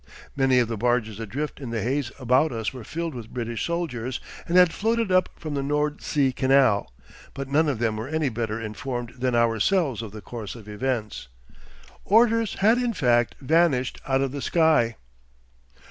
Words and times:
Many 0.35 0.57
of 0.57 0.67
the 0.67 0.77
barges 0.77 1.19
adrift 1.19 1.59
in 1.59 1.69
the 1.69 1.83
haze 1.83 2.11
about 2.17 2.51
us 2.51 2.73
were 2.73 2.83
filled 2.83 3.13
with 3.13 3.29
British 3.29 3.63
soldiers 3.63 4.19
and 4.47 4.57
had 4.57 4.73
floated 4.73 5.11
up 5.11 5.29
from 5.35 5.53
the 5.53 5.61
Nord 5.61 6.01
See 6.01 6.31
Canal, 6.33 6.91
but 7.35 7.47
none 7.47 7.69
of 7.69 7.77
them 7.77 7.97
were 7.97 8.07
any 8.07 8.29
better 8.29 8.59
informed 8.59 9.13
than 9.19 9.35
ourselves 9.35 10.01
of 10.01 10.11
the 10.11 10.19
course 10.21 10.55
of 10.55 10.67
events. 10.67 11.27
"Orders" 12.03 12.55
had, 12.61 12.79
in 12.79 12.93
fact, 12.93 13.35
vanished 13.39 14.01
out 14.07 14.21
of 14.21 14.31
the 14.31 14.41
sky. 14.41 14.95